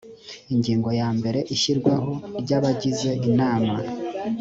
[0.53, 2.11] ingingo ya mbere ishyirwaho
[2.41, 3.75] ry abagize inama